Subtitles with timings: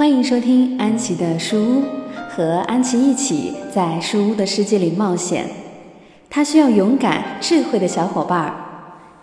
[0.00, 1.82] 欢迎收听安琪的书屋，
[2.30, 5.44] 和安琪一起在书屋的世界里冒险。
[6.30, 8.54] 它需要勇敢、智慧的小伙伴儿，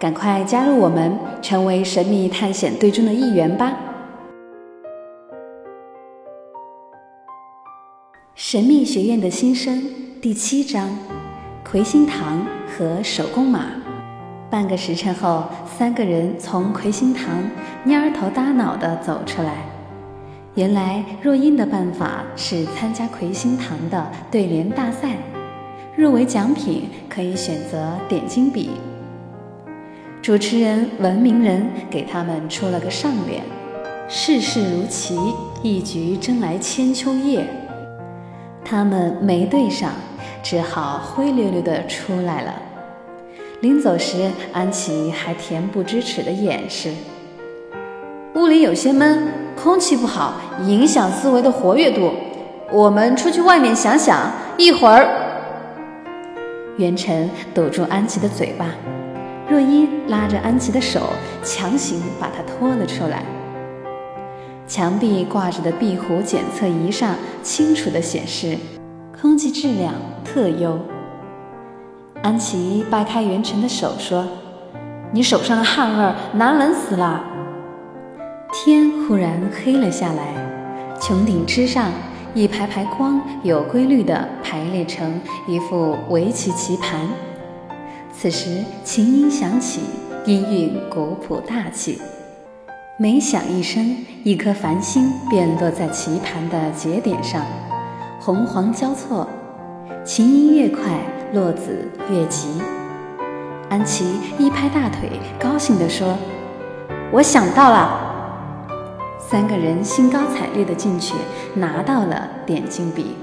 [0.00, 3.72] 赶快加入我们，成为神秘探险队中的一员吧！
[8.34, 9.80] 神秘学院的新生
[10.20, 10.90] 第七章：
[11.64, 13.66] 魁星堂和手工马。
[14.50, 15.44] 半个时辰后，
[15.78, 17.48] 三个人从魁星堂
[17.86, 19.73] 蔫头耷脑地走出来。
[20.54, 25.16] 原来若英的办法是参加魁星堂的对联大赛，
[25.96, 28.70] 入围奖品可以选择点睛笔。
[30.22, 33.42] 主持人文明人给他们出了个上联
[34.08, 35.18] ：“世事如棋，
[35.60, 37.44] 一局争来千秋业。”
[38.64, 39.90] 他们没对上，
[40.40, 42.54] 只好灰溜溜地出来了。
[43.60, 46.92] 临走时，安琪还恬不知耻地掩饰
[48.34, 50.34] ：“屋里有些闷。”空气不好，
[50.66, 52.12] 影响思维的活跃度。
[52.70, 55.08] 我们出去外面想想，一会儿。
[56.76, 58.66] 袁晨堵住安琪的嘴巴，
[59.48, 61.00] 若依拉着安琪的手，
[61.42, 63.22] 强行把她拖了出来。
[64.66, 68.58] 墙壁挂着的壁虎检测仪上清楚地显示，
[69.18, 70.78] 空气质量特优。
[72.22, 74.26] 安琪掰开袁晨的手说
[75.12, 77.24] ：“你手上的汗味难闻死了。”
[78.56, 80.32] 天忽然黑了下来，
[81.00, 81.90] 穹顶之上，
[82.34, 87.00] 一排排光有规律地排列成一副围棋棋盘。
[88.12, 89.80] 此时琴音响起，
[90.24, 92.00] 音韵古朴大气。
[92.96, 97.42] 每响一声，一颗繁星便落在棋盘的节点上，
[98.20, 99.28] 红黄交错。
[100.04, 101.00] 琴音越快，
[101.32, 102.62] 落子越急。
[103.68, 104.04] 安琪
[104.38, 106.16] 一拍大腿，高兴地说
[107.10, 108.12] ：“我想到了。”
[109.26, 111.14] 三个人兴高采烈地进去，
[111.54, 113.16] 拿到了点睛笔。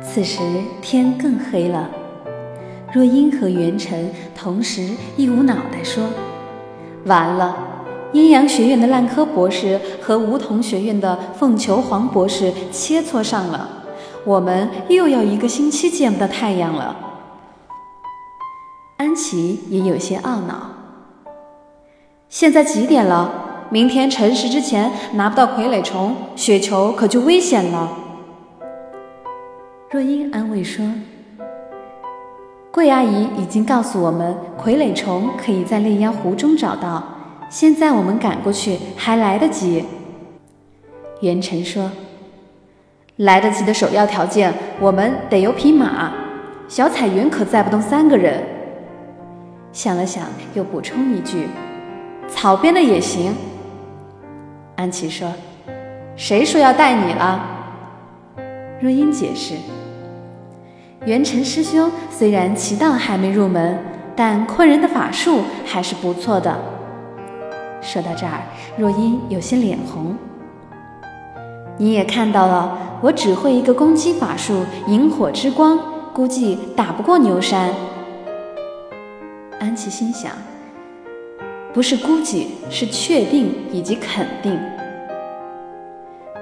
[0.00, 0.40] 此时
[0.80, 1.90] 天更黑了。
[2.92, 6.08] 若英和元辰同时一捂脑袋说
[7.04, 7.56] ：“完了！
[8.12, 13.68] 阴阳学院的烂柯博士和梧桐学院的凤求凰博士切磋上了，
[14.24, 16.96] 我们又要一个星期见不到太阳了。”
[18.98, 20.70] 安琪也有些懊恼。
[22.28, 23.42] 现在几点了？
[23.68, 27.90] 明天辰时之前拿不到傀儡虫，雪球可就危险了。
[29.90, 30.84] 若英安慰说
[32.70, 37.02] ：“桂阿姨已经告诉我们，傀儡虫可以在烈妖湖中找到。
[37.48, 39.84] 现在我们赶过去还来得及。”
[41.20, 41.90] 元辰说
[43.16, 46.12] ：“来得及的首要条件，我们得有匹马。
[46.68, 48.44] 小彩云可载不动三个人。”
[49.72, 51.48] 想了想，又补充一句
[52.28, 53.34] ：“草编的也行。”
[54.76, 55.32] 安琪说
[56.16, 57.40] ：“谁说要带你了？”
[58.78, 59.54] 若英解释
[61.06, 63.78] ：“元辰师兄虽然棋道还没入门，
[64.14, 66.54] 但昆人的法术还是不错的。”
[67.80, 68.42] 说到这儿，
[68.76, 70.14] 若英有些脸红。
[71.78, 75.78] 你也看到了，我只会一个攻击法术——萤火之光，
[76.12, 77.70] 估计打不过牛山。
[79.58, 80.32] 安琪心想。
[81.76, 84.58] 不是估计，是确定以及肯定。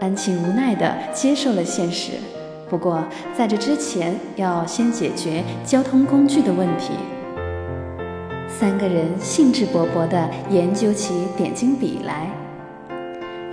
[0.00, 2.12] 安琪无奈地接受了现实，
[2.70, 3.04] 不过
[3.36, 6.94] 在这之前要先解决交通工具的问题。
[8.48, 12.30] 三个人兴致勃勃地研究起点睛笔来。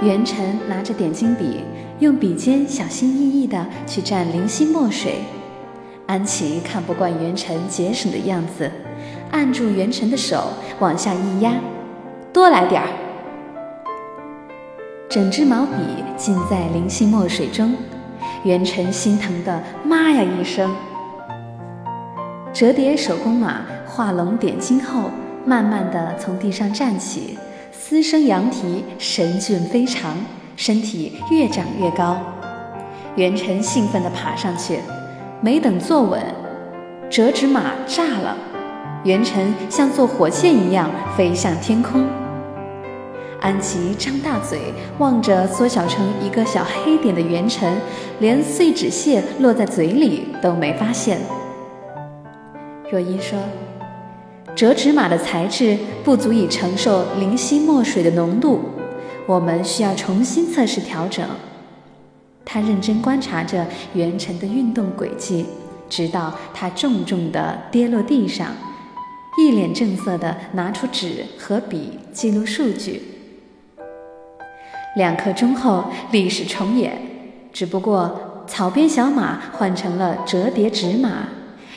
[0.01, 1.59] 元辰拿着点睛笔，
[1.99, 5.15] 用笔尖小心翼翼地去蘸灵犀墨水。
[6.07, 8.71] 安琪看不惯元辰节省的样子。
[9.31, 10.49] 按住元辰的手，
[10.79, 11.53] 往下一压，
[12.31, 12.87] 多来点儿。
[15.09, 15.73] 整支毛笔
[16.17, 17.75] 浸在灵犀墨水中，
[18.43, 20.73] 元辰心疼的妈呀一声。
[22.53, 25.09] 折叠手工马画龙点睛后，
[25.45, 27.37] 慢慢的从地上站起，
[27.71, 30.17] 嘶声扬蹄，神俊非常，
[30.55, 32.17] 身体越长越高。
[33.15, 34.79] 元辰兴奋地爬上去，
[35.39, 36.21] 没等坐稳，
[37.09, 38.35] 折纸马炸了。
[39.05, 42.03] 元辰像坐火箭一样飞向天空，
[43.39, 47.79] 安琪张大嘴望着缩小成一个小黑点的元辰，
[48.19, 51.19] 连碎纸屑落在嘴里都没发现。
[52.89, 53.37] 若依说
[54.55, 58.59] ：“折纸马的材质不足以承受灵犀墨水的浓度，
[59.27, 61.23] 我们需要重新测试调整。”
[62.43, 65.45] 他认真观察着元辰的运动轨迹，
[65.87, 68.47] 直到他重重地跌落地上。
[69.37, 73.01] 一脸正色地拿出纸和笔记录数据。
[74.95, 76.97] 两刻钟后，历史重演，
[77.51, 81.27] 只不过草编小马换成了折叠纸马。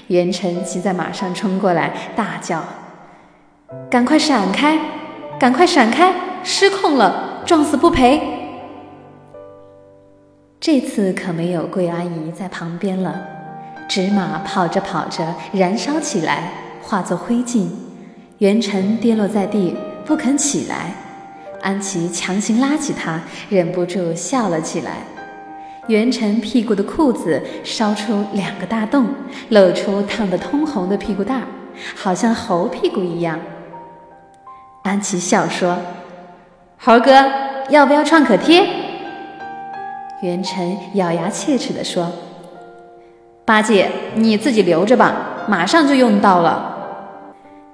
[0.06, 2.64] 袁成骑在马上冲过来，大叫
[3.90, 4.78] ：“赶快闪开！
[5.38, 6.14] 赶快闪开！
[6.42, 8.22] 失控了，撞死不赔！”
[10.58, 13.20] 这次可没有桂阿姨在旁边了，
[13.86, 16.52] 纸马跑着跑着燃烧起来，
[16.82, 17.68] 化作灰烬。
[18.38, 20.94] 袁成跌落在地，不肯起来。
[21.60, 24.98] 安琪强行拉起他，忍不住笑了起来。
[25.88, 29.06] 袁成屁股的裤子烧出两个大洞，
[29.48, 31.46] 露出烫得通红的屁股蛋儿，
[31.96, 33.40] 好像猴屁股一样。
[34.84, 35.76] 安琪笑说
[36.78, 37.10] ：“猴哥，
[37.70, 38.64] 要不要创可贴？”
[40.22, 42.12] 袁成咬牙切齿地说
[43.44, 46.76] ：“八戒，你自己留着吧，马上就用到了。”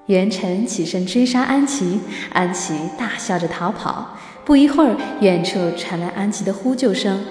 [0.07, 2.01] 元成起身追杀安琪，
[2.33, 4.07] 安琪大笑着逃跑。
[4.45, 7.25] 不一会儿，远处传来安琪的呼救声。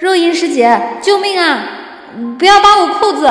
[0.00, 1.62] 若英师姐，救命啊！
[2.38, 3.28] 不要扒我裤子！